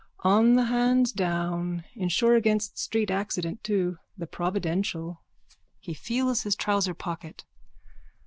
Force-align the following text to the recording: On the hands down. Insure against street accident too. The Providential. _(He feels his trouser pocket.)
On 0.23 0.55
the 0.55 0.63
hands 0.65 1.11
down. 1.11 1.83
Insure 1.93 2.33
against 2.33 2.79
street 2.79 3.11
accident 3.11 3.63
too. 3.63 3.99
The 4.17 4.25
Providential. 4.25 5.21
_(He 5.87 5.95
feels 5.95 6.41
his 6.41 6.55
trouser 6.55 6.95
pocket.) 6.95 7.45